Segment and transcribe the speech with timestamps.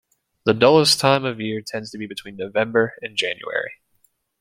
[0.45, 3.73] The dullest time of year tends to be between November and January.